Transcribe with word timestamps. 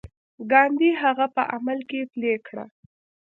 ګاندي 0.51 0.89
هغه 1.01 1.25
په 1.35 1.41
عمل 1.53 1.79
کې 1.89 1.99
پلي 2.11 2.33
کړه. 2.47 2.65